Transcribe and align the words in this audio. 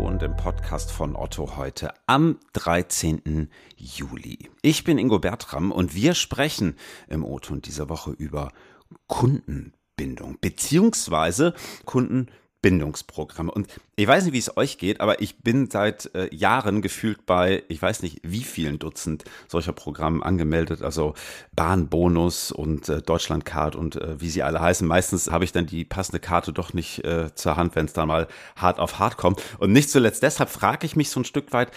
O-Ton, 0.00 0.18
dem 0.18 0.34
Podcast 0.34 0.90
von 0.90 1.14
Otto 1.14 1.56
heute 1.56 1.92
am 2.06 2.38
13. 2.54 3.50
Juli. 3.76 4.48
Ich 4.62 4.82
bin 4.82 4.96
Ingo 4.96 5.18
Bertram 5.18 5.72
und 5.72 5.94
wir 5.94 6.14
sprechen 6.14 6.76
im 7.08 7.22
O-Ton 7.22 7.60
dieser 7.60 7.90
Woche 7.90 8.12
über 8.12 8.50
Kundenbindung 9.08 10.38
beziehungsweise 10.40 11.52
Kunden 11.84 12.28
Bindungsprogramme. 12.62 13.50
Und 13.50 13.68
ich 13.96 14.06
weiß 14.06 14.24
nicht, 14.24 14.34
wie 14.34 14.38
es 14.38 14.56
euch 14.56 14.78
geht, 14.78 15.00
aber 15.00 15.20
ich 15.22 15.38
bin 15.38 15.70
seit 15.70 16.14
äh, 16.14 16.34
Jahren 16.34 16.82
gefühlt 16.82 17.26
bei, 17.26 17.62
ich 17.68 17.80
weiß 17.80 18.02
nicht, 18.02 18.20
wie 18.22 18.42
vielen 18.42 18.78
Dutzend 18.78 19.24
solcher 19.48 19.72
Programme 19.72 20.24
angemeldet. 20.24 20.82
Also 20.82 21.14
Bahnbonus 21.54 22.52
und 22.52 22.88
äh, 22.88 23.02
Deutschlandcard 23.02 23.76
und 23.76 23.96
äh, 23.96 24.20
wie 24.20 24.30
sie 24.30 24.42
alle 24.42 24.60
heißen. 24.60 24.86
Meistens 24.86 25.30
habe 25.30 25.44
ich 25.44 25.52
dann 25.52 25.66
die 25.66 25.84
passende 25.84 26.20
Karte 26.20 26.52
doch 26.52 26.72
nicht 26.72 27.04
äh, 27.04 27.34
zur 27.34 27.56
Hand, 27.56 27.76
wenn 27.76 27.86
es 27.86 27.92
dann 27.92 28.08
mal 28.08 28.28
hart 28.56 28.78
auf 28.78 28.98
hart 28.98 29.16
kommt. 29.16 29.42
Und 29.58 29.72
nicht 29.72 29.90
zuletzt 29.90 30.22
deshalb 30.22 30.50
frage 30.50 30.86
ich 30.86 30.96
mich 30.96 31.10
so 31.10 31.20
ein 31.20 31.24
Stück 31.24 31.52
weit, 31.52 31.70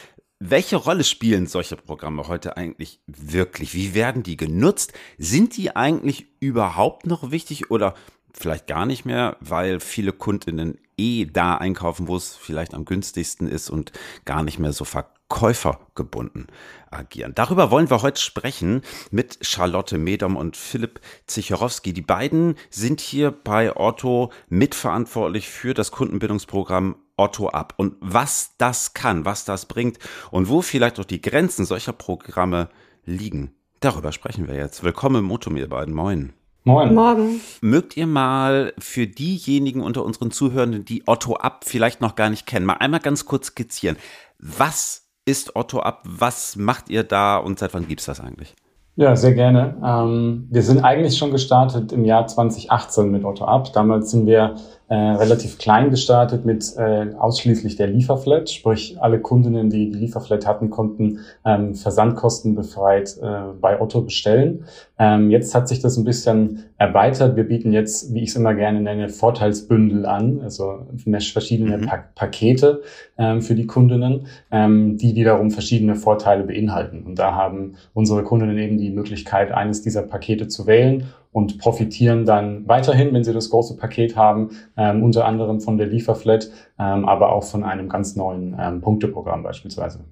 welche 0.45 0.75
Rolle 0.75 1.05
spielen 1.05 1.47
solche 1.47 1.77
Programme 1.77 2.27
heute 2.27 2.57
eigentlich 2.57 2.99
wirklich? 3.07 3.73
Wie 3.73 3.93
werden 3.93 4.23
die 4.23 4.35
genutzt? 4.35 4.91
Sind 5.17 5.55
die 5.55 5.73
eigentlich 5.75 6.27
überhaupt 6.41 7.07
noch 7.07 7.31
wichtig 7.31 7.71
oder 7.71 7.95
vielleicht 8.33 8.67
gar 8.67 8.85
nicht 8.85 9.05
mehr, 9.05 9.37
weil 9.39 9.79
viele 9.79 10.11
Kundinnen 10.11 10.77
eh 10.97 11.25
da 11.25 11.55
einkaufen, 11.55 12.07
wo 12.07 12.15
es 12.15 12.35
vielleicht 12.35 12.73
am 12.73 12.85
günstigsten 12.85 13.47
ist 13.47 13.69
und 13.69 13.91
gar 14.25 14.43
nicht 14.43 14.59
mehr 14.59 14.73
so 14.73 14.85
verkäufergebunden 14.85 16.47
agieren. 16.91 17.33
Darüber 17.35 17.71
wollen 17.71 17.89
wir 17.89 18.01
heute 18.01 18.21
sprechen 18.21 18.81
mit 19.11 19.39
Charlotte 19.41 19.97
Medom 19.97 20.35
und 20.35 20.57
Philipp 20.57 20.99
Zichorowski. 21.27 21.93
Die 21.93 22.01
beiden 22.01 22.55
sind 22.69 23.01
hier 23.01 23.31
bei 23.31 23.75
Otto 23.75 24.31
mitverantwortlich 24.49 25.49
für 25.49 25.73
das 25.73 25.91
Kundenbildungsprogramm 25.91 26.95
Otto 27.15 27.49
ab. 27.49 27.73
Und 27.77 27.95
was 27.99 28.53
das 28.57 28.93
kann, 28.93 29.25
was 29.25 29.45
das 29.45 29.65
bringt 29.67 29.99
und 30.31 30.49
wo 30.49 30.61
vielleicht 30.61 30.99
auch 30.99 31.05
die 31.05 31.21
Grenzen 31.21 31.65
solcher 31.65 31.93
Programme 31.93 32.69
liegen, 33.05 33.53
darüber 33.79 34.11
sprechen 34.11 34.47
wir 34.47 34.55
jetzt. 34.55 34.83
Willkommen 34.83 35.17
im 35.17 35.31
Otto, 35.31 35.51
ihr 35.51 35.69
beiden. 35.69 35.93
Moin. 35.93 36.33
Moin. 36.65 36.93
Morgen. 36.93 37.41
Mögt 37.59 37.97
ihr 37.97 38.07
mal 38.07 38.71
für 38.79 39.05
diejenigen 39.05 39.81
unter 39.81 40.05
unseren 40.05 40.31
Zuhörenden, 40.31 40.85
die 40.85 41.03
Otto 41.07 41.35
Ab 41.35 41.65
vielleicht 41.65 41.99
noch 41.99 42.15
gar 42.15 42.29
nicht 42.29 42.47
kennen, 42.47 42.65
mal 42.65 42.75
einmal 42.75 43.01
ganz 43.01 43.25
kurz 43.25 43.47
skizzieren. 43.47 43.97
Was 44.39 45.09
ist 45.25 45.57
Otto 45.57 45.81
Ab? 45.81 46.03
Was 46.05 46.55
macht 46.55 46.89
ihr 46.89 47.03
da 47.03 47.35
und 47.35 47.59
seit 47.59 47.73
wann 47.73 47.85
gibt 47.89 47.99
es 47.99 48.05
das 48.05 48.21
eigentlich? 48.21 48.55
Ja, 48.95 49.13
sehr 49.17 49.33
gerne. 49.33 49.75
Ähm, 49.83 50.47
wir 50.51 50.61
sind 50.61 50.85
eigentlich 50.85 51.17
schon 51.17 51.31
gestartet 51.31 51.91
im 51.91 52.05
Jahr 52.05 52.27
2018 52.27 53.11
mit 53.11 53.25
Otto 53.25 53.43
Ab. 53.43 53.73
Damals 53.73 54.11
sind 54.11 54.25
wir 54.25 54.55
äh, 54.93 54.95
relativ 54.95 55.57
klein 55.57 55.89
gestartet 55.89 56.45
mit 56.45 56.77
äh, 56.77 57.07
ausschließlich 57.17 57.77
der 57.77 57.87
Lieferflat, 57.87 58.51
sprich 58.51 58.95
alle 59.01 59.19
Kundinnen, 59.19 59.71
die 59.71 59.89
die 59.89 59.97
Lieferflat 59.97 60.45
hatten, 60.45 60.69
konnten 60.69 61.21
ähm, 61.43 61.73
versandkostenbefreit 61.73 63.17
äh, 63.19 63.53
bei 63.59 63.81
Otto 63.81 64.01
bestellen. 64.01 64.65
Ähm, 64.99 65.31
jetzt 65.31 65.55
hat 65.55 65.67
sich 65.67 65.79
das 65.79 65.97
ein 65.97 66.03
bisschen 66.03 66.65
erweitert. 66.77 67.35
Wir 67.35 67.45
bieten 67.45 67.73
jetzt, 67.73 68.13
wie 68.13 68.21
ich 68.21 68.29
es 68.29 68.35
immer 68.35 68.53
gerne 68.53 68.81
nenne, 68.81 69.09
Vorteilsbündel 69.09 70.05
an, 70.05 70.41
also 70.43 70.85
verschiedene 71.07 71.79
mhm. 71.79 71.85
pa 71.87 72.03
Pakete 72.13 72.83
ähm, 73.17 73.41
für 73.41 73.55
die 73.55 73.65
Kundinnen, 73.65 74.27
ähm, 74.51 74.97
die 74.97 75.15
wiederum 75.15 75.49
verschiedene 75.49 75.95
Vorteile 75.95 76.43
beinhalten. 76.43 77.01
Und 77.03 77.17
da 77.17 77.33
haben 77.33 77.77
unsere 77.95 78.21
Kundinnen 78.23 78.59
eben 78.59 78.77
die 78.77 78.91
Möglichkeit, 78.91 79.51
eines 79.51 79.81
dieser 79.81 80.03
Pakete 80.03 80.47
zu 80.49 80.67
wählen 80.67 81.07
und 81.33 81.57
profitieren 81.57 82.25
dann 82.25 82.65
weiterhin, 82.67 83.13
wenn 83.13 83.23
sie 83.23 83.33
das 83.33 83.49
große 83.49 83.75
Paket 83.75 84.15
haben, 84.15 84.51
ähm, 84.77 85.03
unter 85.03 85.25
anderem 85.25 85.59
von 85.59 85.77
der 85.77 85.87
Lieferflat, 85.87 86.49
ähm, 86.79 87.05
aber 87.05 87.33
auch 87.33 87.43
von 87.43 87.63
einem 87.63 87.89
ganz 87.89 88.15
neuen 88.15 88.55
ähm, 88.57 88.79
Punkteprogramm 88.79 89.43
beispielsweise. 89.43 90.05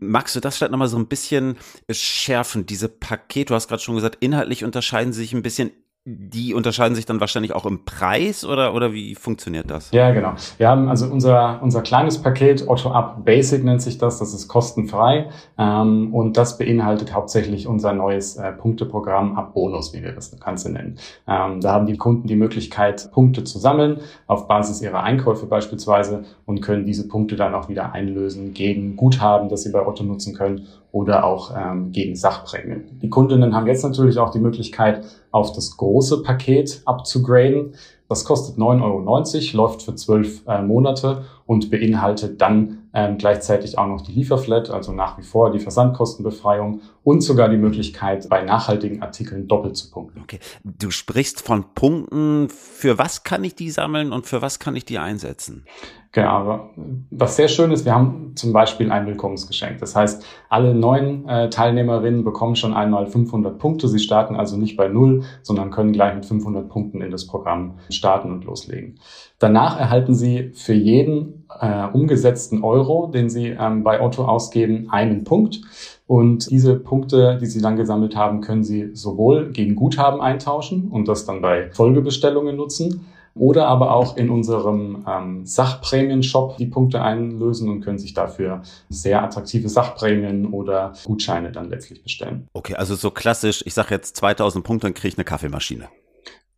Magst 0.00 0.36
du 0.36 0.40
das 0.40 0.56
vielleicht 0.56 0.70
nochmal 0.70 0.88
so 0.88 0.98
ein 0.98 1.08
bisschen 1.08 1.56
schärfen, 1.90 2.66
diese 2.66 2.88
Pakete? 2.88 3.46
Du 3.46 3.54
hast 3.54 3.66
gerade 3.66 3.82
schon 3.82 3.96
gesagt, 3.96 4.18
inhaltlich 4.20 4.64
unterscheiden 4.64 5.12
sie 5.12 5.22
sich 5.22 5.32
ein 5.32 5.42
bisschen 5.42 5.72
die 6.04 6.54
unterscheiden 6.54 6.94
sich 6.94 7.04
dann 7.04 7.20
wahrscheinlich 7.20 7.52
auch 7.52 7.66
im 7.66 7.84
Preis 7.84 8.44
oder, 8.44 8.74
oder 8.74 8.94
wie 8.94 9.14
funktioniert 9.14 9.70
das? 9.70 9.90
Ja, 9.90 10.10
genau. 10.12 10.32
Wir 10.56 10.68
haben 10.68 10.88
also 10.88 11.06
unser, 11.06 11.60
unser 11.62 11.82
kleines 11.82 12.18
Paket, 12.18 12.66
Otto 12.66 12.90
Up 12.92 13.24
Basic 13.26 13.62
nennt 13.62 13.82
sich 13.82 13.98
das, 13.98 14.18
das 14.18 14.32
ist 14.32 14.48
kostenfrei 14.48 15.28
ähm, 15.58 16.14
und 16.14 16.38
das 16.38 16.56
beinhaltet 16.56 17.12
hauptsächlich 17.12 17.66
unser 17.66 17.92
neues 17.92 18.36
äh, 18.36 18.52
Punkteprogramm 18.52 19.36
Up 19.36 19.52
Bonus, 19.52 19.92
wie 19.92 20.02
wir 20.02 20.12
das 20.12 20.38
Ganze 20.40 20.72
nennen. 20.72 20.98
Ähm, 21.26 21.60
da 21.60 21.72
haben 21.74 21.86
die 21.86 21.98
Kunden 21.98 22.26
die 22.26 22.36
Möglichkeit, 22.36 23.10
Punkte 23.12 23.44
zu 23.44 23.58
sammeln, 23.58 24.00
auf 24.26 24.48
Basis 24.48 24.80
ihrer 24.80 25.02
Einkäufe 25.02 25.44
beispielsweise 25.44 26.24
und 26.46 26.62
können 26.62 26.86
diese 26.86 27.06
Punkte 27.06 27.36
dann 27.36 27.54
auch 27.54 27.68
wieder 27.68 27.92
einlösen 27.92 28.54
gegen 28.54 28.96
Guthaben, 28.96 29.50
das 29.50 29.62
sie 29.62 29.72
bei 29.72 29.86
Otto 29.86 30.04
nutzen 30.04 30.34
können 30.34 30.66
oder 30.92 31.24
auch 31.24 31.52
ähm, 31.56 31.92
gegen 31.92 32.16
Sachprämien. 32.16 32.98
Die 33.00 33.10
Kundinnen 33.10 33.54
haben 33.54 33.66
jetzt 33.66 33.82
natürlich 33.82 34.18
auch 34.18 34.30
die 34.30 34.38
Möglichkeit, 34.38 35.04
auf 35.30 35.52
das 35.52 35.76
große 35.76 36.22
Paket 36.22 36.82
abzugraden. 36.86 37.74
Das 38.08 38.24
kostet 38.24 38.56
9,90 38.56 38.82
Euro, 38.82 39.56
läuft 39.56 39.82
für 39.82 39.94
zwölf 39.94 40.42
äh, 40.46 40.62
Monate 40.62 41.24
und 41.48 41.70
beinhaltet 41.70 42.42
dann 42.42 42.88
ähm, 42.92 43.16
gleichzeitig 43.16 43.78
auch 43.78 43.86
noch 43.86 44.02
die 44.02 44.12
Lieferflat, 44.12 44.68
also 44.68 44.92
nach 44.92 45.16
wie 45.16 45.22
vor 45.22 45.50
die 45.50 45.58
Versandkostenbefreiung 45.58 46.82
und 47.04 47.22
sogar 47.22 47.48
die 47.48 47.56
Möglichkeit, 47.56 48.28
bei 48.28 48.42
nachhaltigen 48.42 49.00
Artikeln 49.00 49.48
doppelt 49.48 49.74
zu 49.74 49.90
punkten. 49.90 50.20
Okay, 50.22 50.40
du 50.62 50.90
sprichst 50.90 51.40
von 51.40 51.64
Punkten. 51.74 52.50
Für 52.50 52.98
was 52.98 53.24
kann 53.24 53.44
ich 53.44 53.54
die 53.54 53.70
sammeln 53.70 54.12
und 54.12 54.26
für 54.26 54.42
was 54.42 54.58
kann 54.58 54.76
ich 54.76 54.84
die 54.84 54.98
einsetzen? 54.98 55.64
Genau, 56.12 56.28
aber 56.28 56.70
was 57.10 57.36
sehr 57.36 57.48
schön 57.48 57.70
ist, 57.70 57.84
wir 57.84 57.94
haben 57.94 58.32
zum 58.34 58.52
Beispiel 58.52 58.90
ein 58.90 59.06
Willkommensgeschenk. 59.06 59.78
Das 59.78 59.96
heißt, 59.96 60.24
alle 60.50 60.74
neuen 60.74 61.28
äh, 61.28 61.48
Teilnehmerinnen 61.48 62.24
bekommen 62.24 62.56
schon 62.56 62.74
einmal 62.74 63.06
500 63.06 63.58
Punkte. 63.58 63.88
Sie 63.88 63.98
starten 63.98 64.36
also 64.36 64.56
nicht 64.56 64.76
bei 64.76 64.88
Null, 64.88 65.22
sondern 65.42 65.70
können 65.70 65.92
gleich 65.92 66.14
mit 66.14 66.26
500 66.26 66.68
Punkten 66.68 67.00
in 67.00 67.10
das 67.10 67.26
Programm 67.26 67.78
starten 67.90 68.32
und 68.32 68.44
loslegen. 68.44 68.98
Danach 69.38 69.78
erhalten 69.78 70.14
Sie 70.14 70.50
für 70.54 70.74
jeden 70.74 71.37
äh, 71.60 71.86
umgesetzten 71.92 72.62
Euro, 72.62 73.06
den 73.06 73.30
Sie 73.30 73.48
ähm, 73.48 73.84
bei 73.84 74.00
Otto 74.00 74.24
ausgeben, 74.24 74.88
einen 74.90 75.24
Punkt. 75.24 75.60
Und 76.06 76.50
diese 76.50 76.76
Punkte, 76.76 77.38
die 77.40 77.46
Sie 77.46 77.60
dann 77.60 77.76
gesammelt 77.76 78.16
haben, 78.16 78.40
können 78.40 78.64
Sie 78.64 78.94
sowohl 78.94 79.50
gegen 79.50 79.76
Guthaben 79.76 80.20
eintauschen 80.20 80.88
und 80.90 81.06
das 81.06 81.26
dann 81.26 81.42
bei 81.42 81.70
Folgebestellungen 81.72 82.56
nutzen, 82.56 83.06
oder 83.38 83.66
aber 83.66 83.94
auch 83.94 84.16
in 84.16 84.30
unserem 84.30 85.04
ähm, 85.08 85.46
Sachprämien-Shop 85.46 86.56
die 86.56 86.66
Punkte 86.66 87.02
einlösen 87.02 87.68
und 87.68 87.80
können 87.82 87.98
sich 87.98 88.14
dafür 88.14 88.62
sehr 88.88 89.22
attraktive 89.22 89.68
Sachprämien 89.68 90.46
oder 90.46 90.92
Gutscheine 91.04 91.52
dann 91.52 91.70
letztlich 91.70 92.02
bestellen. 92.02 92.48
Okay, 92.52 92.74
also 92.74 92.94
so 92.94 93.10
klassisch, 93.10 93.62
ich 93.64 93.74
sage 93.74 93.94
jetzt 93.94 94.16
2000 94.16 94.64
Punkte, 94.64 94.86
dann 94.86 94.94
kriege 94.94 95.08
ich 95.08 95.18
eine 95.18 95.24
Kaffeemaschine. 95.24 95.88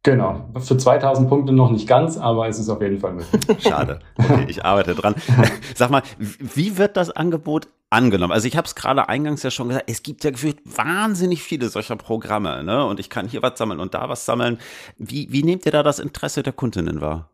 Genau. 0.02 0.48
Für 0.58 0.78
2000 0.78 1.28
Punkte 1.28 1.52
noch 1.52 1.70
nicht 1.70 1.86
ganz, 1.86 2.16
aber 2.16 2.48
es 2.48 2.58
ist 2.58 2.70
auf 2.70 2.80
jeden 2.80 2.98
Fall 2.98 3.12
möglich. 3.12 3.42
Schade. 3.62 4.00
Okay, 4.16 4.46
ich 4.48 4.64
arbeite 4.64 4.94
dran. 4.94 5.14
Sag 5.74 5.90
mal, 5.90 6.02
wie 6.18 6.78
wird 6.78 6.96
das 6.96 7.10
Angebot 7.10 7.68
angenommen? 7.90 8.32
Also 8.32 8.48
ich 8.48 8.56
habe 8.56 8.66
es 8.66 8.74
gerade 8.74 9.10
eingangs 9.10 9.42
ja 9.42 9.50
schon 9.50 9.68
gesagt, 9.68 9.90
es 9.90 10.02
gibt 10.02 10.24
ja 10.24 10.30
gefühlt 10.30 10.58
wahnsinnig 10.64 11.42
viele 11.42 11.68
solcher 11.68 11.96
Programme, 11.96 12.64
ne? 12.64 12.86
Und 12.86 12.98
ich 12.98 13.10
kann 13.10 13.28
hier 13.28 13.42
was 13.42 13.58
sammeln 13.58 13.78
und 13.78 13.92
da 13.92 14.08
was 14.08 14.24
sammeln. 14.24 14.58
Wie, 14.96 15.30
wie 15.30 15.42
nehmt 15.42 15.66
ihr 15.66 15.72
da 15.72 15.82
das 15.82 15.98
Interesse 15.98 16.42
der 16.42 16.54
Kundinnen 16.54 17.02
wahr? 17.02 17.28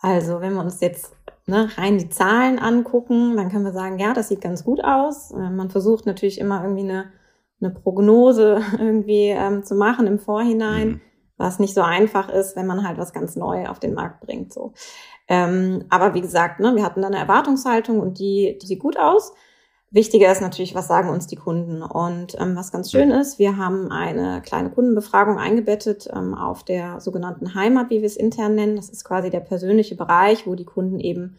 Also, 0.00 0.40
wenn 0.40 0.54
wir 0.54 0.60
uns 0.60 0.80
jetzt 0.80 1.14
ne, 1.46 1.70
rein 1.76 1.98
die 1.98 2.08
Zahlen 2.08 2.58
angucken, 2.58 3.36
dann 3.36 3.48
können 3.48 3.64
wir 3.64 3.72
sagen, 3.72 4.00
ja, 4.00 4.12
das 4.12 4.28
sieht 4.28 4.40
ganz 4.40 4.64
gut 4.64 4.82
aus. 4.82 5.30
Äh, 5.30 5.50
man 5.50 5.70
versucht 5.70 6.04
natürlich 6.04 6.40
immer 6.40 6.62
irgendwie 6.62 6.82
eine, 6.82 7.12
eine 7.60 7.70
Prognose 7.70 8.60
irgendwie 8.72 9.28
ähm, 9.28 9.62
zu 9.62 9.76
machen 9.76 10.08
im 10.08 10.18
Vorhinein. 10.18 10.88
Mhm 10.88 11.00
was 11.38 11.58
nicht 11.58 11.74
so 11.74 11.82
einfach 11.82 12.28
ist, 12.28 12.56
wenn 12.56 12.66
man 12.66 12.86
halt 12.86 12.98
was 12.98 13.12
ganz 13.12 13.36
neu 13.36 13.66
auf 13.66 13.80
den 13.80 13.94
Markt 13.94 14.20
bringt. 14.20 14.52
So. 14.52 14.74
Ähm, 15.28 15.84
aber 15.88 16.14
wie 16.14 16.20
gesagt, 16.20 16.60
ne, 16.60 16.76
wir 16.76 16.84
hatten 16.84 17.00
da 17.00 17.06
eine 17.06 17.18
Erwartungshaltung 17.18 18.00
und 18.00 18.18
die, 18.18 18.58
die 18.60 18.66
sieht 18.66 18.80
gut 18.80 18.98
aus. 18.98 19.32
Wichtiger 19.90 20.30
ist 20.30 20.42
natürlich, 20.42 20.74
was 20.74 20.86
sagen 20.86 21.08
uns 21.08 21.26
die 21.26 21.36
Kunden. 21.36 21.82
Und 21.82 22.38
ähm, 22.38 22.56
was 22.56 22.72
ganz 22.72 22.90
schön 22.90 23.10
ist, 23.10 23.38
wir 23.38 23.56
haben 23.56 23.90
eine 23.90 24.42
kleine 24.42 24.70
Kundenbefragung 24.70 25.38
eingebettet 25.38 26.08
ähm, 26.14 26.34
auf 26.34 26.62
der 26.62 27.00
sogenannten 27.00 27.54
Heimat, 27.54 27.88
wie 27.88 28.00
wir 28.00 28.06
es 28.06 28.16
intern 28.16 28.54
nennen. 28.54 28.76
Das 28.76 28.90
ist 28.90 29.04
quasi 29.04 29.30
der 29.30 29.40
persönliche 29.40 29.96
Bereich, 29.96 30.46
wo 30.46 30.54
die 30.54 30.66
Kunden 30.66 31.00
eben 31.00 31.38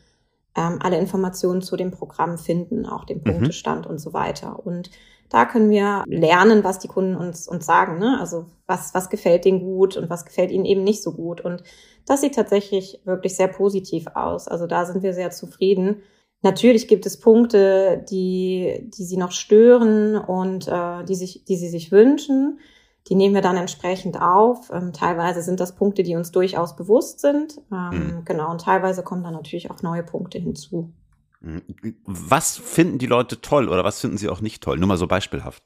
ähm, 0.55 0.79
alle 0.81 0.97
Informationen 0.97 1.61
zu 1.61 1.77
dem 1.77 1.91
Programm 1.91 2.39
finden, 2.39 2.87
auch 2.87 3.05
den 3.05 3.19
mhm. 3.19 3.31
Punktestand 3.31 3.85
mhm. 3.85 3.91
und 3.91 3.97
so 3.99 4.13
weiter. 4.13 4.65
Und 4.65 4.89
da 5.29 5.45
können 5.45 5.69
wir 5.69 6.03
lernen, 6.07 6.63
was 6.63 6.79
die 6.79 6.87
Kunden 6.87 7.15
uns, 7.15 7.47
uns 7.47 7.65
sagen. 7.65 7.99
Ne? 7.99 8.17
Also 8.19 8.47
was, 8.65 8.93
was 8.93 9.09
gefällt 9.09 9.45
denen 9.45 9.59
gut 9.59 9.95
und 9.95 10.09
was 10.09 10.25
gefällt 10.25 10.51
ihnen 10.51 10.65
eben 10.65 10.83
nicht 10.83 11.03
so 11.03 11.13
gut. 11.13 11.41
Und 11.41 11.63
das 12.05 12.21
sieht 12.21 12.35
tatsächlich 12.35 13.01
wirklich 13.05 13.35
sehr 13.35 13.47
positiv 13.47 14.07
aus. 14.15 14.47
Also 14.47 14.65
da 14.65 14.85
sind 14.85 15.03
wir 15.03 15.13
sehr 15.13 15.29
zufrieden. 15.29 16.01
Natürlich 16.41 16.87
gibt 16.87 17.05
es 17.05 17.19
Punkte, 17.19 18.03
die, 18.09 18.89
die 18.97 19.03
sie 19.03 19.17
noch 19.17 19.31
stören 19.31 20.15
und 20.15 20.67
äh, 20.67 21.03
die, 21.03 21.15
sich, 21.15 21.45
die 21.45 21.57
sie 21.57 21.69
sich 21.69 21.91
wünschen. 21.91 22.59
Die 23.07 23.15
nehmen 23.15 23.35
wir 23.35 23.41
dann 23.41 23.57
entsprechend 23.57 24.21
auf. 24.21 24.71
Ähm, 24.71 24.93
teilweise 24.93 25.41
sind 25.41 25.59
das 25.59 25.75
Punkte, 25.75 26.03
die 26.03 26.15
uns 26.15 26.31
durchaus 26.31 26.75
bewusst 26.75 27.19
sind. 27.19 27.61
Ähm, 27.71 27.89
mhm. 27.89 28.25
Genau, 28.25 28.51
und 28.51 28.61
teilweise 28.61 29.03
kommen 29.03 29.23
dann 29.23 29.33
natürlich 29.33 29.69
auch 29.69 29.81
neue 29.81 30.03
Punkte 30.03 30.39
hinzu. 30.39 30.93
Mhm. 31.41 31.63
Was 32.05 32.57
finden 32.57 32.97
die 32.97 33.05
Leute 33.05 33.41
toll 33.41 33.69
oder 33.69 33.83
was 33.83 34.01
finden 34.01 34.17
sie 34.17 34.29
auch 34.29 34.41
nicht 34.41 34.61
toll? 34.63 34.77
Nur 34.77 34.87
mal 34.87 34.97
so 34.97 35.07
beispielhaft. 35.07 35.63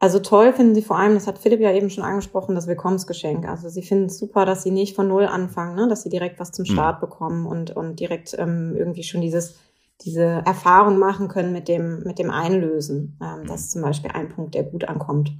Also 0.00 0.20
toll 0.20 0.52
finden 0.52 0.76
sie 0.76 0.82
vor 0.82 0.96
allem, 0.96 1.14
das 1.14 1.26
hat 1.26 1.38
Philipp 1.38 1.60
ja 1.60 1.72
eben 1.72 1.90
schon 1.90 2.04
angesprochen, 2.04 2.54
das 2.54 2.68
Willkommensgeschenk. 2.68 3.48
Also 3.48 3.68
sie 3.68 3.82
finden 3.82 4.06
es 4.06 4.18
super, 4.18 4.44
dass 4.44 4.62
sie 4.62 4.70
nicht 4.70 4.94
von 4.94 5.08
Null 5.08 5.24
anfangen, 5.24 5.74
ne? 5.74 5.88
dass 5.88 6.02
sie 6.02 6.08
direkt 6.08 6.38
was 6.38 6.52
zum 6.52 6.64
mhm. 6.68 6.72
Start 6.72 6.96
mhm. 6.96 7.06
bekommen 7.06 7.46
und, 7.46 7.72
und 7.72 7.98
direkt 7.98 8.36
ähm, 8.38 8.76
irgendwie 8.76 9.02
schon 9.02 9.20
dieses, 9.20 9.56
diese 10.02 10.42
Erfahrung 10.46 10.98
machen 10.98 11.26
können 11.26 11.52
mit 11.52 11.66
dem, 11.66 12.04
mit 12.04 12.20
dem 12.20 12.30
Einlösen. 12.30 13.18
Ähm, 13.20 13.46
das 13.48 13.62
ist 13.62 13.70
zum 13.72 13.82
Beispiel 13.82 14.12
ein 14.12 14.28
Punkt, 14.28 14.54
der 14.54 14.62
gut 14.62 14.84
ankommt. 14.84 15.32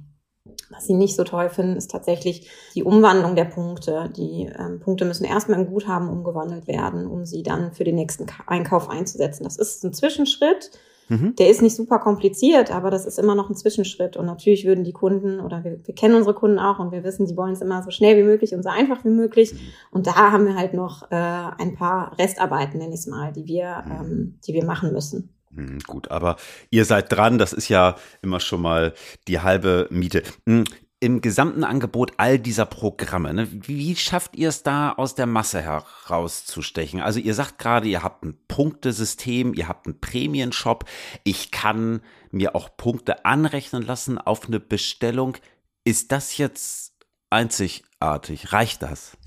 Was 0.69 0.85
sie 0.85 0.93
nicht 0.93 1.15
so 1.15 1.23
toll 1.23 1.49
finden, 1.49 1.75
ist 1.75 1.91
tatsächlich 1.91 2.49
die 2.75 2.83
Umwandlung 2.83 3.35
der 3.35 3.45
Punkte. 3.45 4.09
Die 4.15 4.51
ähm, 4.57 4.79
Punkte 4.79 5.05
müssen 5.05 5.25
erstmal 5.25 5.59
in 5.59 5.67
Guthaben 5.67 6.09
umgewandelt 6.09 6.67
werden, 6.67 7.07
um 7.07 7.25
sie 7.25 7.43
dann 7.43 7.73
für 7.73 7.83
den 7.83 7.95
nächsten 7.95 8.27
Einkauf 8.45 8.89
einzusetzen. 8.89 9.43
Das 9.43 9.57
ist 9.57 9.83
ein 9.83 9.93
Zwischenschritt 9.93 10.71
Mhm. 11.09 11.35
Der 11.37 11.49
ist 11.49 11.61
nicht 11.61 11.75
super 11.75 11.99
kompliziert, 11.99 12.71
aber 12.71 12.91
das 12.91 13.05
ist 13.05 13.17
immer 13.17 13.35
noch 13.35 13.49
ein 13.49 13.55
Zwischenschritt. 13.55 14.15
Und 14.15 14.27
natürlich 14.27 14.65
würden 14.65 14.83
die 14.83 14.93
Kunden 14.93 15.39
oder 15.39 15.63
wir, 15.63 15.79
wir 15.83 15.95
kennen 15.95 16.15
unsere 16.15 16.35
Kunden 16.35 16.59
auch 16.59 16.79
und 16.79 16.91
wir 16.91 17.03
wissen, 17.03 17.25
die 17.25 17.35
wollen 17.35 17.53
es 17.53 17.61
immer 17.61 17.83
so 17.83 17.89
schnell 17.89 18.15
wie 18.17 18.23
möglich 18.23 18.53
und 18.53 18.63
so 18.63 18.69
einfach 18.69 19.03
wie 19.03 19.09
möglich. 19.09 19.53
Und 19.91 20.07
da 20.07 20.15
haben 20.15 20.45
wir 20.45 20.55
halt 20.55 20.73
noch 20.73 21.11
äh, 21.11 21.15
ein 21.15 21.75
paar 21.75 22.17
Restarbeiten, 22.17 22.79
nenne 22.79 22.93
ich 22.93 23.01
es 23.01 23.07
mal, 23.07 23.33
die 23.33 23.47
wir, 23.47 23.83
mhm. 23.85 23.91
ähm, 23.91 24.39
die 24.45 24.53
wir 24.53 24.63
machen 24.63 24.93
müssen. 24.93 25.33
Mhm, 25.49 25.79
gut, 25.87 26.11
aber 26.11 26.37
ihr 26.69 26.85
seid 26.85 27.11
dran, 27.11 27.37
das 27.37 27.53
ist 27.53 27.69
ja 27.69 27.95
immer 28.21 28.39
schon 28.39 28.61
mal 28.61 28.93
die 29.27 29.39
halbe 29.39 29.87
Miete. 29.89 30.23
Mhm, 30.45 30.65
im 31.01 31.21
gesamten 31.21 31.63
Angebot 31.63 32.11
all 32.17 32.39
dieser 32.39 32.65
Programme, 32.65 33.33
ne, 33.33 33.47
wie 33.51 33.95
schafft 33.95 34.35
ihr 34.35 34.49
es 34.49 34.63
da 34.63 34.91
aus 34.91 35.15
der 35.15 35.27
Masse 35.27 35.61
herauszustechen? 35.61 36.99
Also 36.99 37.19
ihr 37.19 37.33
sagt 37.33 37.57
gerade, 37.57 37.87
ihr 37.87 38.03
habt 38.03 38.23
ein 38.23 38.37
Punktesystem, 38.47 39.53
ihr 39.53 39.69
habt 39.69 39.87
einen 39.87 39.99
Prämienshop. 40.01 40.85
Ich 41.23 41.51
kann 41.51 42.01
mir 42.31 42.53
auch 42.53 42.75
Punkte 42.75 43.23
anrechnen 43.25 43.83
lassen 43.83 44.17
auf 44.17 44.47
eine 44.47 44.59
Bestellung. 44.59 45.37
Ist 45.85 46.11
das 46.11 46.37
jetzt 46.37 46.93
einzigartig? 47.29 48.51
Reicht 48.51 48.81
das? 48.81 49.17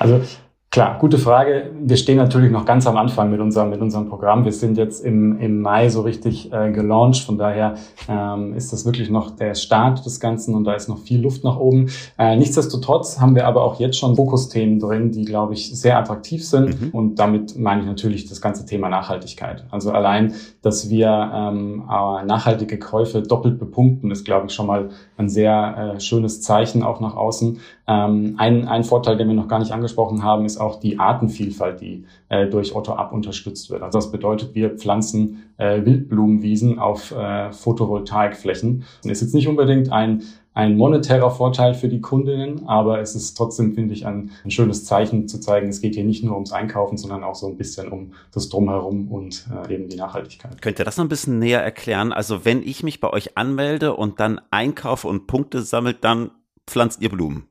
Also 0.00 0.26
Klar, 0.74 0.98
gute 0.98 1.18
Frage. 1.18 1.70
Wir 1.78 1.96
stehen 1.96 2.16
natürlich 2.16 2.50
noch 2.50 2.64
ganz 2.64 2.84
am 2.88 2.96
Anfang 2.96 3.30
mit 3.30 3.38
unserem, 3.38 3.70
mit 3.70 3.80
unserem 3.80 4.08
Programm. 4.08 4.44
Wir 4.44 4.50
sind 4.50 4.76
jetzt 4.76 5.04
im, 5.04 5.38
im 5.38 5.62
Mai 5.62 5.88
so 5.88 6.00
richtig 6.00 6.52
äh, 6.52 6.72
gelauncht. 6.72 7.22
Von 7.22 7.38
daher 7.38 7.76
ähm, 8.08 8.54
ist 8.54 8.72
das 8.72 8.84
wirklich 8.84 9.08
noch 9.08 9.30
der 9.36 9.54
Start 9.54 10.04
des 10.04 10.18
Ganzen 10.18 10.52
und 10.52 10.64
da 10.64 10.72
ist 10.72 10.88
noch 10.88 10.98
viel 10.98 11.20
Luft 11.20 11.44
nach 11.44 11.58
oben. 11.58 11.90
Äh, 12.18 12.34
nichtsdestotrotz 12.34 13.20
haben 13.20 13.36
wir 13.36 13.46
aber 13.46 13.62
auch 13.62 13.78
jetzt 13.78 13.96
schon 13.96 14.16
Fokusthemen 14.16 14.80
drin, 14.80 15.12
die, 15.12 15.24
glaube 15.24 15.54
ich, 15.54 15.78
sehr 15.78 15.96
attraktiv 15.96 16.44
sind. 16.44 16.80
Mhm. 16.80 16.90
Und 16.90 17.20
damit 17.20 17.56
meine 17.56 17.82
ich 17.82 17.86
natürlich 17.86 18.28
das 18.28 18.40
ganze 18.40 18.66
Thema 18.66 18.88
Nachhaltigkeit. 18.88 19.64
Also 19.70 19.92
allein, 19.92 20.34
dass 20.60 20.90
wir 20.90 21.06
ähm, 21.32 21.84
nachhaltige 21.86 22.80
Käufe 22.80 23.22
doppelt 23.22 23.60
bepunkten, 23.60 24.10
ist, 24.10 24.24
glaube 24.24 24.46
ich, 24.48 24.52
schon 24.52 24.66
mal 24.66 24.88
ein 25.18 25.28
sehr 25.28 25.94
äh, 25.94 26.00
schönes 26.00 26.42
Zeichen 26.42 26.82
auch 26.82 26.98
nach 26.98 27.14
außen. 27.14 27.60
Ähm, 27.86 28.34
ein, 28.38 28.66
ein 28.66 28.84
Vorteil, 28.84 29.16
den 29.16 29.28
wir 29.28 29.34
noch 29.34 29.48
gar 29.48 29.58
nicht 29.58 29.72
angesprochen 29.72 30.22
haben, 30.22 30.44
ist 30.44 30.58
auch 30.58 30.80
die 30.80 30.98
Artenvielfalt, 30.98 31.80
die 31.80 32.04
äh, 32.28 32.46
durch 32.46 32.74
Otto 32.74 32.92
Up 32.94 33.12
unterstützt 33.12 33.70
wird. 33.70 33.82
Also 33.82 33.98
das 33.98 34.10
bedeutet, 34.10 34.54
wir 34.54 34.70
pflanzen 34.70 35.44
äh, 35.58 35.84
Wildblumenwiesen 35.84 36.78
auf 36.78 37.12
äh, 37.12 37.52
Photovoltaikflächen. 37.52 38.84
Das 39.02 39.12
ist 39.12 39.20
jetzt 39.20 39.34
nicht 39.34 39.48
unbedingt 39.48 39.92
ein 39.92 40.22
ein 40.54 40.76
monetärer 40.76 41.32
Vorteil 41.32 41.74
für 41.74 41.88
die 41.88 42.00
Kundinnen, 42.00 42.68
aber 42.68 43.00
es 43.00 43.16
ist 43.16 43.34
trotzdem, 43.34 43.74
finde 43.74 43.92
ich, 43.92 44.06
ein, 44.06 44.30
ein, 44.44 44.52
schönes 44.52 44.84
Zeichen 44.84 45.26
zu 45.26 45.40
zeigen, 45.40 45.68
es 45.68 45.80
geht 45.80 45.96
hier 45.96 46.04
nicht 46.04 46.22
nur 46.22 46.34
ums 46.34 46.52
Einkaufen, 46.52 46.96
sondern 46.96 47.24
auch 47.24 47.34
so 47.34 47.48
ein 47.48 47.56
bisschen 47.56 47.88
um 47.88 48.12
das 48.32 48.48
Drumherum 48.48 49.10
und 49.10 49.48
äh, 49.52 49.74
eben 49.74 49.88
die 49.88 49.96
Nachhaltigkeit. 49.96 50.62
Könnt 50.62 50.78
ihr 50.78 50.84
das 50.84 50.96
noch 50.96 51.04
ein 51.04 51.08
bisschen 51.08 51.40
näher 51.40 51.60
erklären? 51.60 52.12
Also 52.12 52.44
wenn 52.44 52.62
ich 52.62 52.84
mich 52.84 53.00
bei 53.00 53.10
euch 53.10 53.36
anmelde 53.36 53.94
und 53.96 54.20
dann 54.20 54.40
einkaufe 54.52 55.08
und 55.08 55.26
Punkte 55.26 55.60
sammelt, 55.62 56.04
dann 56.04 56.30
pflanzt 56.68 57.02
ihr 57.02 57.10
Blumen. 57.10 57.48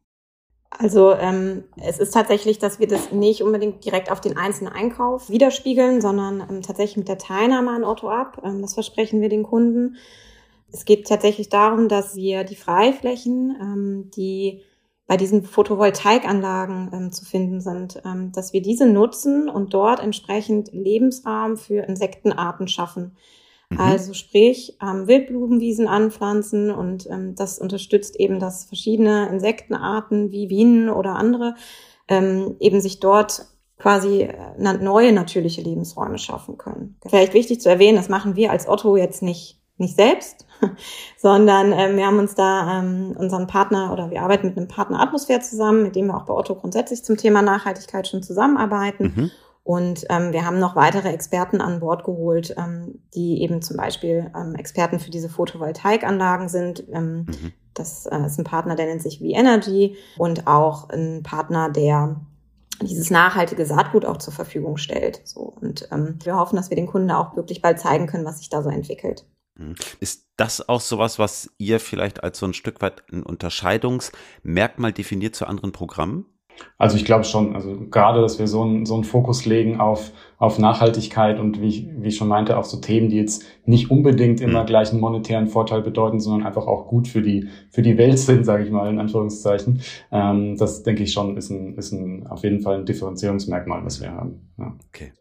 Also 0.79 1.13
ähm, 1.13 1.65
es 1.77 1.99
ist 1.99 2.13
tatsächlich, 2.13 2.57
dass 2.59 2.79
wir 2.79 2.87
das 2.87 3.11
nicht 3.11 3.43
unbedingt 3.43 3.85
direkt 3.85 4.11
auf 4.11 4.21
den 4.21 4.37
einzelnen 4.37 4.73
Einkauf 4.73 5.29
widerspiegeln, 5.29 6.01
sondern 6.01 6.41
ähm, 6.49 6.61
tatsächlich 6.61 6.97
mit 6.97 7.07
der 7.07 7.17
Teilnahme 7.17 7.71
an 7.71 7.83
Otto 7.83 8.09
ab. 8.09 8.41
Ähm, 8.43 8.61
das 8.61 8.73
versprechen 8.73 9.21
wir 9.21 9.29
den 9.29 9.43
Kunden. 9.43 9.97
Es 10.71 10.85
geht 10.85 11.07
tatsächlich 11.07 11.49
darum, 11.49 11.87
dass 11.87 12.15
wir 12.15 12.43
die 12.43 12.55
Freiflächen, 12.55 13.55
ähm, 13.61 14.11
die 14.15 14.63
bei 15.05 15.17
diesen 15.17 15.43
Photovoltaikanlagen 15.43 16.89
ähm, 16.93 17.11
zu 17.11 17.25
finden 17.25 17.61
sind, 17.61 18.01
ähm, 18.05 18.31
dass 18.31 18.53
wir 18.53 18.61
diese 18.61 18.87
nutzen 18.87 19.49
und 19.49 19.73
dort 19.73 19.99
entsprechend 19.99 20.71
Lebensraum 20.71 21.57
für 21.57 21.83
Insektenarten 21.83 22.67
schaffen. 22.67 23.15
Mhm. 23.73 23.79
Also 23.79 24.13
sprich, 24.13 24.77
ähm, 24.81 25.07
Wildblumenwiesen 25.07 25.87
anpflanzen 25.87 26.71
und 26.71 27.07
ähm, 27.09 27.35
das 27.35 27.59
unterstützt 27.59 28.19
eben, 28.19 28.39
dass 28.39 28.65
verschiedene 28.65 29.29
Insektenarten 29.29 30.31
wie 30.31 30.47
Bienen 30.47 30.89
oder 30.89 31.15
andere 31.15 31.55
ähm, 32.07 32.55
eben 32.59 32.81
sich 32.81 32.99
dort 32.99 33.45
quasi 33.77 34.23
äh, 34.23 34.73
neue 34.81 35.13
natürliche 35.13 35.61
Lebensräume 35.61 36.17
schaffen 36.17 36.57
können. 36.57 36.97
Vielleicht 37.05 37.33
wichtig 37.33 37.61
zu 37.61 37.69
erwähnen, 37.69 37.97
das 37.97 38.09
machen 38.09 38.35
wir 38.35 38.51
als 38.51 38.67
Otto 38.67 38.95
jetzt 38.95 39.21
nicht 39.21 39.59
nicht 39.77 39.95
selbst, 39.95 40.45
sondern 41.17 41.71
ähm, 41.71 41.97
wir 41.97 42.05
haben 42.05 42.19
uns 42.19 42.35
da 42.35 42.79
ähm, 42.79 43.15
unseren 43.17 43.47
Partner 43.47 43.91
oder 43.91 44.11
wir 44.11 44.21
arbeiten 44.21 44.47
mit 44.47 44.57
einem 44.57 44.67
Partner 44.67 45.01
Atmosphäre 45.01 45.41
zusammen, 45.41 45.83
mit 45.83 45.95
dem 45.95 46.07
wir 46.07 46.15
auch 46.15 46.25
bei 46.25 46.33
Otto 46.33 46.55
grundsätzlich 46.55 47.03
zum 47.03 47.17
Thema 47.17 47.41
Nachhaltigkeit 47.41 48.07
schon 48.07 48.23
zusammenarbeiten. 48.23 49.13
Mhm. 49.15 49.31
Und 49.63 50.05
ähm, 50.09 50.33
wir 50.33 50.45
haben 50.45 50.59
noch 50.59 50.75
weitere 50.75 51.09
Experten 51.09 51.61
an 51.61 51.79
Bord 51.79 52.03
geholt, 52.03 52.53
ähm, 52.57 52.99
die 53.15 53.41
eben 53.41 53.61
zum 53.61 53.77
Beispiel 53.77 54.29
ähm, 54.35 54.55
Experten 54.55 54.99
für 54.99 55.09
diese 55.09 55.29
Photovoltaikanlagen 55.29 56.49
sind. 56.49 56.83
Ähm, 56.91 57.25
mhm. 57.27 57.53
Das 57.73 58.05
äh, 58.05 58.25
ist 58.25 58.37
ein 58.37 58.43
Partner, 58.43 58.75
der 58.75 58.87
nennt 58.87 59.01
sich 59.01 59.19
V-Energy 59.19 59.95
und 60.17 60.47
auch 60.47 60.89
ein 60.89 61.23
Partner, 61.23 61.69
der 61.69 62.19
dieses 62.81 63.09
nachhaltige 63.09 63.65
Saatgut 63.65 64.05
auch 64.05 64.17
zur 64.17 64.33
Verfügung 64.33 64.75
stellt. 64.75 65.21
So 65.23 65.39
und 65.39 65.87
ähm, 65.91 66.19
wir 66.23 66.35
hoffen, 66.35 66.57
dass 66.57 66.69
wir 66.69 66.75
den 66.75 66.87
Kunden 66.87 67.11
auch 67.11 67.37
wirklich 67.37 67.61
bald 67.61 67.79
zeigen 67.79 68.07
können, 68.07 68.25
was 68.25 68.39
sich 68.39 68.49
da 68.49 68.61
so 68.61 68.69
entwickelt. 68.69 69.25
Mhm. 69.55 69.75
Ist 70.01 70.27
das 70.35 70.67
auch 70.67 70.81
sowas, 70.81 71.19
was 71.19 71.51
ihr 71.57 71.79
vielleicht 71.79 72.23
als 72.23 72.39
so 72.39 72.45
ein 72.45 72.53
Stück 72.53 72.81
weit 72.81 73.03
ein 73.11 73.23
Unterscheidungsmerkmal 73.23 74.91
definiert 74.91 75.35
zu 75.35 75.45
anderen 75.45 75.71
Programmen? 75.71 76.25
Also 76.77 76.97
ich 76.97 77.05
glaube 77.05 77.23
schon, 77.23 77.55
also 77.55 77.77
gerade, 77.89 78.21
dass 78.21 78.39
wir 78.39 78.47
so 78.47 78.61
einen, 78.61 78.85
so 78.85 78.95
einen 78.95 79.03
Fokus 79.03 79.45
legen 79.45 79.79
auf, 79.79 80.11
auf 80.37 80.59
Nachhaltigkeit 80.59 81.39
und 81.39 81.61
wie 81.61 81.67
ich, 81.67 81.87
wie 81.97 82.09
ich 82.09 82.17
schon 82.17 82.27
meinte, 82.27 82.57
auf 82.57 82.65
so 82.65 82.77
Themen, 82.77 83.09
die 83.09 83.17
jetzt 83.17 83.43
nicht 83.65 83.89
unbedingt 83.89 84.41
immer 84.41 84.63
mhm. 84.63 84.67
gleich 84.67 84.91
einen 84.91 84.99
monetären 84.99 85.47
Vorteil 85.47 85.81
bedeuten, 85.81 86.19
sondern 86.19 86.45
einfach 86.45 86.67
auch 86.67 86.87
gut 86.87 87.07
für 87.07 87.21
die, 87.21 87.47
für 87.69 87.81
die 87.81 87.97
Welt 87.97 88.19
sind, 88.19 88.45
sage 88.45 88.63
ich 88.63 88.71
mal, 88.71 88.89
in 88.89 88.99
Anführungszeichen. 88.99 89.81
Ähm, 90.11 90.57
das 90.57 90.83
denke 90.83 91.03
ich 91.03 91.13
schon, 91.13 91.37
ist 91.37 91.49
ein, 91.49 91.75
ist 91.77 91.91
ein, 91.91 92.27
auf 92.27 92.43
jeden 92.43 92.61
Fall 92.61 92.79
ein 92.79 92.85
Differenzierungsmerkmal, 92.85 93.85
was 93.85 94.01
wir 94.01 94.11
haben. 94.11 94.51
Ja. 94.57 94.75
Okay. 94.89 95.13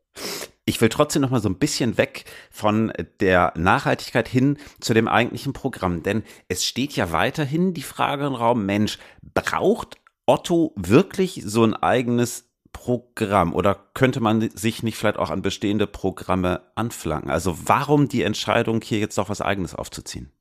Ich 0.64 0.80
will 0.80 0.88
trotzdem 0.88 1.22
noch 1.22 1.30
mal 1.30 1.40
so 1.40 1.48
ein 1.48 1.58
bisschen 1.58 1.98
weg 1.98 2.24
von 2.50 2.92
der 3.20 3.52
Nachhaltigkeit 3.56 4.28
hin 4.28 4.58
zu 4.80 4.94
dem 4.94 5.08
eigentlichen 5.08 5.52
Programm, 5.52 6.04
denn 6.04 6.22
es 6.48 6.64
steht 6.64 6.92
ja 6.92 7.10
weiterhin 7.10 7.74
die 7.74 7.82
Frage 7.82 8.26
im 8.26 8.34
Raum, 8.34 8.64
Mensch, 8.64 8.98
braucht 9.34 9.96
Otto 10.26 10.72
wirklich 10.76 11.42
so 11.44 11.64
ein 11.64 11.74
eigenes 11.74 12.48
Programm 12.72 13.54
oder 13.54 13.76
könnte 13.94 14.20
man 14.20 14.48
sich 14.54 14.82
nicht 14.82 14.96
vielleicht 14.96 15.18
auch 15.18 15.30
an 15.30 15.42
bestehende 15.42 15.86
Programme 15.86 16.62
anflanken? 16.74 17.30
Also 17.30 17.56
warum 17.66 18.08
die 18.08 18.22
Entscheidung, 18.22 18.80
hier 18.82 18.98
jetzt 18.98 19.18
doch 19.18 19.28
was 19.28 19.40
eigenes 19.40 19.74
aufzuziehen? 19.74 20.32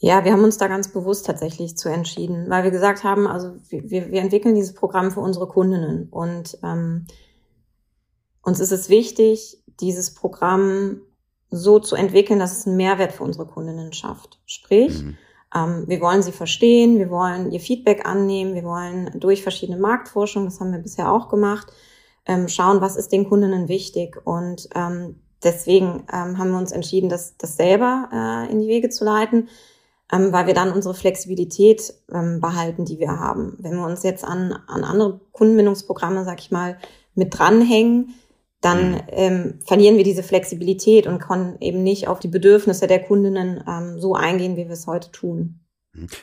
Ja, 0.00 0.24
wir 0.24 0.32
haben 0.32 0.44
uns 0.44 0.58
da 0.58 0.68
ganz 0.68 0.92
bewusst 0.92 1.26
tatsächlich 1.26 1.76
zu 1.76 1.88
entschieden, 1.88 2.48
weil 2.48 2.62
wir 2.62 2.70
gesagt 2.70 3.02
haben, 3.02 3.26
also 3.26 3.56
wir, 3.68 3.90
wir 3.90 4.20
entwickeln 4.20 4.54
dieses 4.54 4.74
Programm 4.74 5.10
für 5.10 5.20
unsere 5.20 5.48
Kundinnen 5.48 6.08
und 6.10 6.56
ähm, 6.62 7.06
uns 8.42 8.60
ist 8.60 8.70
es 8.70 8.88
wichtig, 8.88 9.58
dieses 9.80 10.14
Programm 10.14 11.00
so 11.50 11.80
zu 11.80 11.96
entwickeln, 11.96 12.38
dass 12.38 12.56
es 12.56 12.66
einen 12.66 12.76
Mehrwert 12.76 13.12
für 13.12 13.24
unsere 13.24 13.46
Kundinnen 13.46 13.92
schafft. 13.92 14.38
Sprich, 14.46 15.02
mhm. 15.02 15.16
Ähm, 15.54 15.84
wir 15.86 16.00
wollen 16.00 16.22
sie 16.22 16.32
verstehen, 16.32 16.98
wir 16.98 17.10
wollen 17.10 17.50
ihr 17.50 17.60
Feedback 17.60 18.06
annehmen, 18.06 18.54
wir 18.54 18.64
wollen 18.64 19.10
durch 19.14 19.42
verschiedene 19.42 19.78
Marktforschung, 19.78 20.44
das 20.44 20.60
haben 20.60 20.72
wir 20.72 20.78
bisher 20.78 21.10
auch 21.12 21.28
gemacht, 21.28 21.68
ähm, 22.26 22.48
schauen, 22.48 22.80
was 22.80 22.96
ist 22.96 23.12
den 23.12 23.28
Kundinnen 23.28 23.68
wichtig. 23.68 24.20
Und 24.24 24.68
ähm, 24.74 25.16
deswegen 25.42 26.04
ähm, 26.12 26.38
haben 26.38 26.50
wir 26.50 26.58
uns 26.58 26.72
entschieden, 26.72 27.08
das, 27.08 27.36
das 27.38 27.56
selber 27.56 28.08
äh, 28.12 28.52
in 28.52 28.60
die 28.60 28.68
Wege 28.68 28.90
zu 28.90 29.04
leiten, 29.04 29.48
ähm, 30.12 30.32
weil 30.32 30.46
wir 30.46 30.54
dann 30.54 30.72
unsere 30.72 30.94
Flexibilität 30.94 31.94
ähm, 32.12 32.40
behalten, 32.40 32.84
die 32.84 32.98
wir 32.98 33.18
haben. 33.18 33.56
Wenn 33.58 33.76
wir 33.76 33.86
uns 33.86 34.02
jetzt 34.02 34.24
an, 34.24 34.52
an 34.66 34.84
andere 34.84 35.20
Kundenbindungsprogramme, 35.32 36.24
sag 36.24 36.40
ich 36.40 36.50
mal, 36.50 36.78
mit 37.14 37.38
dranhängen, 37.38 38.14
dann 38.60 38.92
mhm. 38.92 39.00
ähm, 39.08 39.58
verlieren 39.64 39.96
wir 39.96 40.04
diese 40.04 40.22
Flexibilität 40.22 41.06
und 41.06 41.20
können 41.20 41.56
eben 41.60 41.82
nicht 41.82 42.08
auf 42.08 42.18
die 42.18 42.28
Bedürfnisse 42.28 42.86
der 42.86 43.02
Kundinnen 43.02 43.62
ähm, 43.68 44.00
so 44.00 44.14
eingehen, 44.14 44.56
wie 44.56 44.66
wir 44.66 44.72
es 44.72 44.86
heute 44.86 45.10
tun. 45.12 45.60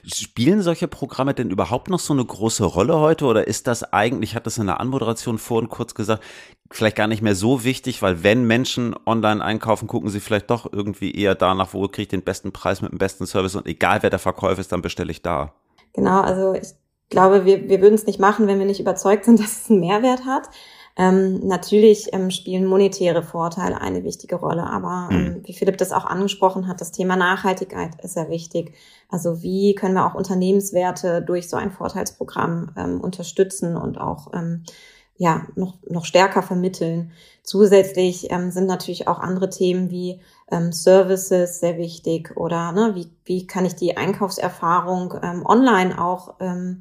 Spielen 0.06 0.62
solche 0.62 0.88
Programme 0.88 1.34
denn 1.34 1.50
überhaupt 1.50 1.90
noch 1.90 2.00
so 2.00 2.14
eine 2.14 2.24
große 2.24 2.64
Rolle 2.64 3.00
heute 3.00 3.26
oder 3.26 3.48
ist 3.48 3.68
das 3.68 3.84
eigentlich, 3.84 4.32
ich 4.32 4.36
hatte 4.36 4.50
es 4.50 4.58
in 4.58 4.68
der 4.68 4.80
Anmoderation 4.80 5.38
vorhin 5.38 5.70
kurz 5.70 5.96
gesagt, 5.96 6.24
vielleicht 6.72 6.96
gar 6.96 7.08
nicht 7.08 7.22
mehr 7.22 7.36
so 7.36 7.64
wichtig, 7.64 8.02
weil 8.02 8.24
wenn 8.24 8.46
Menschen 8.46 8.96
online 9.06 9.44
einkaufen, 9.44 9.88
gucken 9.88 10.10
sie 10.10 10.20
vielleicht 10.20 10.50
doch 10.50 10.72
irgendwie 10.72 11.14
eher 11.14 11.36
danach, 11.36 11.74
wo 11.74 11.88
kriege 11.88 12.04
ich 12.04 12.08
den 12.08 12.24
besten 12.24 12.52
Preis 12.52 12.82
mit 12.82 12.92
dem 12.92 13.00
besten 13.00 13.26
Service 13.26 13.56
und 13.56 13.68
egal 13.68 14.02
wer 14.02 14.10
der 14.10 14.20
Verkäufer 14.20 14.62
ist, 14.62 14.72
dann 14.72 14.82
bestelle 14.82 15.12
ich 15.12 15.22
da. 15.22 15.54
Genau, 15.94 16.22
also 16.22 16.54
ich 16.54 16.70
glaube, 17.10 17.46
wir, 17.46 17.68
wir 17.68 17.82
würden 17.82 17.96
es 17.96 18.06
nicht 18.06 18.20
machen, 18.20 18.48
wenn 18.48 18.60
wir 18.60 18.66
nicht 18.66 18.80
überzeugt 18.80 19.26
sind, 19.26 19.40
dass 19.42 19.64
es 19.64 19.70
einen 19.70 19.82
Mehrwert 19.82 20.26
hat. 20.26 20.50
Ähm, 20.98 21.46
natürlich 21.46 22.14
ähm, 22.14 22.32
spielen 22.32 22.66
monetäre 22.66 23.22
Vorteile 23.22 23.82
eine 23.82 24.06
wichtige 24.06 24.38
Rolle, 24.38 24.64
aber 24.64 25.10
ähm, 25.12 25.24
mhm. 25.24 25.42
wie 25.44 25.54
Philipp 25.54 25.78
das 25.78 25.92
auch 25.92 26.06
angesprochen 26.06 26.68
hat, 26.68 26.80
das 26.80 26.94
Thema 26.94 27.18
Nachhaltigkeit 27.18 28.02
ist 28.02 28.14
sehr 28.14 28.30
wichtig. 28.30 28.74
Also 29.10 29.42
wie 29.42 29.76
können 29.76 29.96
wir 29.96 30.06
auch 30.06 30.16
Unternehmenswerte 30.16 31.22
durch 31.22 31.50
so 31.50 31.58
ein 31.58 31.72
Vorteilsprogramm 31.72 32.72
ähm, 32.78 33.02
unterstützen 33.02 33.76
und 33.76 34.00
auch 34.00 34.34
ähm, 34.34 34.64
ja 35.18 35.46
noch 35.56 35.76
noch 35.90 36.06
stärker 36.06 36.42
vermitteln. 36.42 37.12
Zusätzlich 37.44 38.32
ähm, 38.32 38.52
sind 38.52 38.68
natürlich 38.68 39.08
auch 39.10 39.20
andere 39.20 39.50
Themen 39.50 39.90
wie 39.92 40.22
ähm, 40.50 40.72
Services 40.72 41.60
sehr 41.60 41.78
wichtig 41.78 42.38
oder 42.38 42.72
ne, 42.72 42.92
wie 42.96 43.10
wie 43.26 43.48
kann 43.48 43.66
ich 43.66 43.76
die 43.76 43.98
Einkaufserfahrung 43.98 45.14
ähm, 45.22 45.46
online 45.46 46.02
auch 46.02 46.36
ähm, 46.40 46.80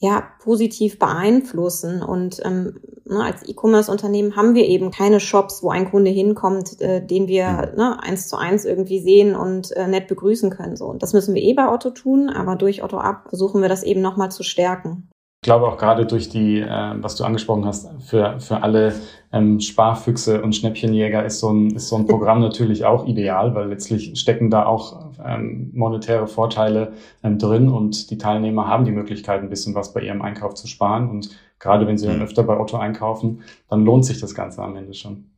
ja, 0.00 0.24
positiv 0.42 0.98
beeinflussen. 0.98 2.02
Und 2.02 2.40
ähm, 2.44 2.80
ne, 3.04 3.22
als 3.22 3.46
E-Commerce-Unternehmen 3.46 4.34
haben 4.34 4.54
wir 4.54 4.66
eben 4.66 4.90
keine 4.90 5.20
Shops, 5.20 5.62
wo 5.62 5.68
ein 5.68 5.90
Kunde 5.90 6.10
hinkommt, 6.10 6.80
äh, 6.80 7.04
den 7.06 7.28
wir 7.28 7.74
ne, 7.76 8.02
eins 8.02 8.26
zu 8.26 8.36
eins 8.36 8.64
irgendwie 8.64 9.00
sehen 9.00 9.36
und 9.36 9.72
äh, 9.72 9.86
nett 9.86 10.08
begrüßen 10.08 10.50
können. 10.50 10.76
So. 10.76 10.86
Und 10.86 11.02
das 11.02 11.12
müssen 11.12 11.34
wir 11.34 11.42
eh 11.42 11.52
bei 11.52 11.70
Otto 11.70 11.90
tun, 11.90 12.30
aber 12.30 12.56
durch 12.56 12.82
Otto 12.82 12.96
Up 12.96 13.28
versuchen 13.28 13.60
wir 13.60 13.68
das 13.68 13.82
eben 13.82 14.00
nochmal 14.00 14.30
zu 14.30 14.42
stärken. 14.42 15.10
Ich 15.42 15.46
glaube 15.46 15.68
auch 15.68 15.78
gerade 15.78 16.04
durch 16.04 16.28
die, 16.28 16.60
äh, 16.60 16.94
was 16.96 17.16
du 17.16 17.24
angesprochen 17.24 17.64
hast, 17.64 17.88
für, 18.02 18.38
für 18.40 18.62
alle 18.62 18.92
ähm, 19.32 19.58
Sparfüchse 19.58 20.42
und 20.42 20.54
Schnäppchenjäger 20.54 21.24
ist 21.24 21.40
so, 21.40 21.48
ein, 21.48 21.70
ist 21.70 21.88
so 21.88 21.96
ein 21.96 22.04
Programm 22.04 22.40
natürlich 22.42 22.84
auch 22.84 23.06
ideal, 23.06 23.54
weil 23.54 23.70
letztlich 23.70 24.20
stecken 24.20 24.50
da 24.50 24.66
auch 24.66 25.14
ähm, 25.24 25.70
monetäre 25.72 26.26
Vorteile 26.26 26.92
ähm, 27.22 27.38
drin 27.38 27.70
und 27.70 28.10
die 28.10 28.18
Teilnehmer 28.18 28.66
haben 28.66 28.84
die 28.84 28.90
Möglichkeit, 28.92 29.40
ein 29.40 29.48
bisschen 29.48 29.74
was 29.74 29.94
bei 29.94 30.02
ihrem 30.02 30.20
Einkauf 30.20 30.52
zu 30.52 30.66
sparen. 30.66 31.08
Und 31.08 31.30
gerade 31.58 31.86
wenn 31.86 31.96
sie 31.96 32.06
dann 32.06 32.18
mhm. 32.18 32.24
öfter 32.24 32.42
bei 32.42 32.60
Otto 32.60 32.76
einkaufen, 32.76 33.42
dann 33.70 33.86
lohnt 33.86 34.04
sich 34.04 34.20
das 34.20 34.34
Ganze 34.34 34.62
am 34.62 34.76
Ende 34.76 34.92
schon. 34.92 35.30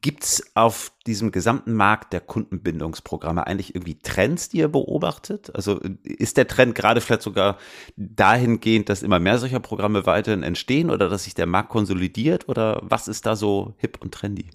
Gibt 0.00 0.24
es 0.24 0.50
auf 0.54 0.92
diesem 1.06 1.30
gesamten 1.30 1.74
Markt 1.74 2.12
der 2.12 2.20
Kundenbindungsprogramme 2.20 3.46
eigentlich 3.46 3.74
irgendwie 3.74 3.98
Trends, 3.98 4.48
die 4.48 4.58
ihr 4.58 4.68
beobachtet? 4.68 5.54
Also 5.54 5.80
ist 6.02 6.36
der 6.36 6.48
Trend 6.48 6.74
gerade 6.74 7.00
vielleicht 7.00 7.22
sogar 7.22 7.56
dahingehend, 7.96 8.88
dass 8.88 9.02
immer 9.02 9.20
mehr 9.20 9.38
solcher 9.38 9.60
Programme 9.60 10.06
weiterhin 10.06 10.42
entstehen 10.42 10.90
oder 10.90 11.08
dass 11.08 11.24
sich 11.24 11.34
der 11.34 11.46
Markt 11.46 11.70
konsolidiert 11.70 12.48
oder 12.48 12.80
was 12.82 13.08
ist 13.08 13.24
da 13.24 13.36
so 13.36 13.74
hip 13.78 13.98
und 14.00 14.12
trendy? 14.12 14.50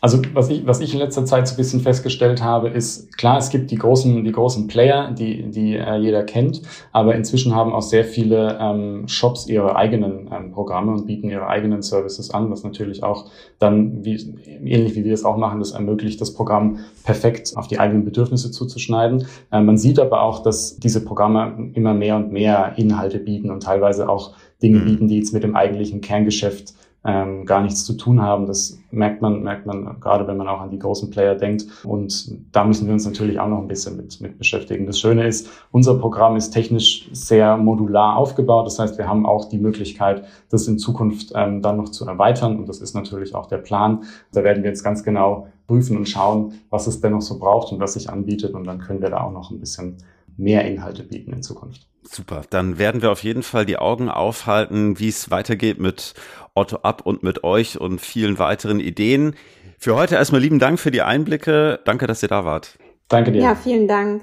Also 0.00 0.22
was 0.32 0.48
ich, 0.48 0.66
was 0.66 0.80
ich 0.80 0.94
in 0.94 0.98
letzter 0.98 1.24
Zeit 1.24 1.46
so 1.46 1.54
ein 1.54 1.56
bisschen 1.58 1.80
festgestellt 1.80 2.42
habe, 2.42 2.70
ist 2.70 3.16
klar, 3.18 3.38
es 3.38 3.50
gibt 3.50 3.70
die 3.70 3.76
großen, 3.76 4.24
die 4.24 4.32
großen 4.32 4.66
Player, 4.66 5.12
die, 5.12 5.50
die 5.50 5.76
äh, 5.76 5.96
jeder 5.96 6.24
kennt, 6.24 6.62
aber 6.92 7.14
inzwischen 7.14 7.54
haben 7.54 7.72
auch 7.72 7.82
sehr 7.82 8.04
viele 8.04 8.58
ähm, 8.60 9.06
Shops 9.06 9.46
ihre 9.46 9.76
eigenen 9.76 10.30
ähm, 10.32 10.52
Programme 10.52 10.92
und 10.92 11.06
bieten 11.06 11.28
ihre 11.28 11.46
eigenen 11.46 11.82
Services 11.82 12.30
an, 12.30 12.50
was 12.50 12.64
natürlich 12.64 13.02
auch 13.02 13.30
dann, 13.58 14.04
wie, 14.04 14.09
ähnlich 14.16 14.94
wie 14.94 15.04
wir 15.04 15.12
es 15.12 15.24
auch 15.24 15.36
machen, 15.36 15.58
das 15.58 15.72
ermöglicht, 15.72 16.20
das 16.20 16.34
Programm 16.34 16.78
perfekt 17.04 17.52
auf 17.56 17.68
die 17.68 17.78
eigenen 17.78 18.04
Bedürfnisse 18.04 18.50
zuzuschneiden. 18.50 19.26
Äh, 19.52 19.60
man 19.60 19.78
sieht 19.78 19.98
aber 19.98 20.22
auch, 20.22 20.42
dass 20.42 20.78
diese 20.78 21.04
Programme 21.04 21.70
immer 21.74 21.94
mehr 21.94 22.16
und 22.16 22.32
mehr 22.32 22.74
Inhalte 22.76 23.18
bieten 23.18 23.50
und 23.50 23.62
teilweise 23.62 24.08
auch 24.08 24.34
Dinge 24.62 24.78
mhm. 24.78 24.84
bieten, 24.84 25.08
die 25.08 25.16
jetzt 25.16 25.32
mit 25.32 25.42
dem 25.42 25.56
eigentlichen 25.56 26.00
Kerngeschäft 26.00 26.74
ähm, 27.04 27.46
gar 27.46 27.62
nichts 27.62 27.84
zu 27.84 27.94
tun 27.94 28.20
haben. 28.20 28.46
Das 28.46 28.78
merkt 28.90 29.22
man, 29.22 29.42
merkt 29.42 29.64
man 29.64 29.98
gerade, 30.00 30.26
wenn 30.26 30.36
man 30.36 30.48
auch 30.48 30.60
an 30.60 30.70
die 30.70 30.78
großen 30.78 31.10
Player 31.10 31.34
denkt. 31.34 31.64
Und 31.84 32.36
da 32.52 32.64
müssen 32.64 32.86
wir 32.86 32.92
uns 32.92 33.06
natürlich 33.06 33.40
auch 33.40 33.48
noch 33.48 33.58
ein 33.58 33.68
bisschen 33.68 33.96
mit, 33.96 34.20
mit 34.20 34.38
beschäftigen. 34.38 34.86
Das 34.86 34.98
Schöne 34.98 35.26
ist, 35.26 35.48
unser 35.70 35.94
Programm 35.98 36.36
ist 36.36 36.50
technisch 36.50 37.08
sehr 37.12 37.56
modular 37.56 38.16
aufgebaut. 38.16 38.66
Das 38.66 38.78
heißt, 38.78 38.98
wir 38.98 39.08
haben 39.08 39.24
auch 39.24 39.46
die 39.46 39.58
Möglichkeit, 39.58 40.24
das 40.50 40.68
in 40.68 40.78
Zukunft 40.78 41.32
ähm, 41.34 41.62
dann 41.62 41.78
noch 41.78 41.88
zu 41.88 42.06
erweitern. 42.06 42.58
Und 42.58 42.68
das 42.68 42.80
ist 42.80 42.94
natürlich 42.94 43.34
auch 43.34 43.46
der 43.46 43.58
Plan. 43.58 44.04
Da 44.32 44.44
werden 44.44 44.62
wir 44.62 44.68
jetzt 44.68 44.84
ganz 44.84 45.02
genau 45.02 45.46
prüfen 45.66 45.96
und 45.96 46.08
schauen, 46.08 46.52
was 46.68 46.86
es 46.86 47.00
denn 47.00 47.12
noch 47.12 47.22
so 47.22 47.38
braucht 47.38 47.72
und 47.72 47.80
was 47.80 47.94
sich 47.94 48.10
anbietet. 48.10 48.52
Und 48.52 48.64
dann 48.64 48.78
können 48.78 49.00
wir 49.00 49.08
da 49.08 49.22
auch 49.22 49.32
noch 49.32 49.50
ein 49.50 49.60
bisschen 49.60 49.96
mehr 50.40 50.64
Inhalte 50.64 51.04
bieten 51.04 51.32
in 51.32 51.42
Zukunft. 51.42 51.86
Super, 52.02 52.42
dann 52.50 52.78
werden 52.78 53.02
wir 53.02 53.12
auf 53.12 53.22
jeden 53.22 53.42
Fall 53.42 53.66
die 53.66 53.76
Augen 53.76 54.08
aufhalten, 54.08 54.98
wie 54.98 55.08
es 55.08 55.30
weitergeht 55.30 55.78
mit 55.78 56.14
Otto 56.54 56.78
Ab 56.78 57.02
und 57.04 57.22
mit 57.22 57.44
euch 57.44 57.80
und 57.80 58.00
vielen 58.00 58.38
weiteren 58.38 58.80
Ideen. 58.80 59.34
Für 59.78 59.94
heute 59.94 60.16
erstmal 60.16 60.40
lieben 60.40 60.58
Dank 60.58 60.80
für 60.80 60.90
die 60.90 61.02
Einblicke. 61.02 61.80
Danke, 61.84 62.06
dass 62.06 62.22
ihr 62.22 62.28
da 62.28 62.44
wart. 62.44 62.78
Danke 63.08 63.32
dir. 63.32 63.42
Ja, 63.42 63.54
vielen 63.54 63.86
Dank. 63.86 64.22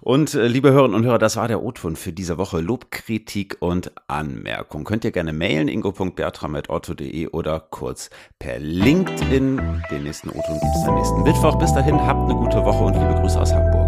Und 0.00 0.34
äh, 0.34 0.46
liebe 0.46 0.72
Hörerinnen 0.72 0.96
und 0.96 1.04
Hörer, 1.04 1.18
das 1.18 1.36
war 1.36 1.46
der 1.46 1.62
O-Ton 1.62 1.94
für 1.96 2.12
diese 2.12 2.38
Woche. 2.38 2.60
Lob, 2.60 2.90
Kritik 2.90 3.58
und 3.60 3.92
Anmerkung. 4.08 4.84
Könnt 4.84 5.04
ihr 5.04 5.12
gerne 5.12 5.32
mailen, 5.32 5.68
ingo.bertram.otto.de 5.68 7.28
oder 7.28 7.60
kurz 7.60 8.08
per 8.38 8.58
LinkedIn. 8.58 9.60
Den 9.90 10.02
nächsten 10.02 10.30
O-Ton 10.30 10.58
gibt 10.60 10.74
es 10.74 10.88
am 10.88 10.94
nächsten 10.94 11.22
Mittwoch. 11.22 11.58
Bis 11.58 11.74
dahin, 11.74 12.00
habt 12.00 12.30
eine 12.30 12.34
gute 12.34 12.64
Woche 12.64 12.84
und 12.84 12.94
liebe 12.94 13.14
Grüße 13.20 13.38
aus 13.38 13.52
Hamburg. 13.52 13.79